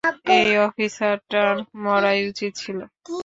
এই 0.37 0.49
অফিসারটার 0.67 1.53
মরাই 1.83 2.19
উচিত 2.29 2.51
ছিলো! 2.61 2.83